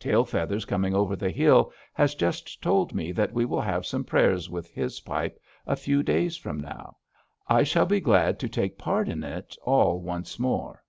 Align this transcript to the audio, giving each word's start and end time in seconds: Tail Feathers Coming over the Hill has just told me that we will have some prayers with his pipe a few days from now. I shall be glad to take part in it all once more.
Tail 0.00 0.24
Feathers 0.24 0.64
Coming 0.64 0.92
over 0.92 1.14
the 1.14 1.30
Hill 1.30 1.72
has 1.92 2.16
just 2.16 2.60
told 2.60 2.92
me 2.92 3.12
that 3.12 3.32
we 3.32 3.44
will 3.44 3.60
have 3.60 3.86
some 3.86 4.02
prayers 4.02 4.50
with 4.50 4.72
his 4.72 4.98
pipe 5.02 5.38
a 5.68 5.76
few 5.76 6.02
days 6.02 6.36
from 6.36 6.58
now. 6.58 6.96
I 7.46 7.62
shall 7.62 7.86
be 7.86 8.00
glad 8.00 8.40
to 8.40 8.48
take 8.48 8.76
part 8.76 9.08
in 9.08 9.22
it 9.22 9.56
all 9.62 10.00
once 10.00 10.36
more. 10.36 10.82